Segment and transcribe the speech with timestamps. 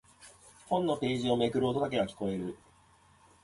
[0.65, 2.57] 本のページをめくる音だけが聞こえる。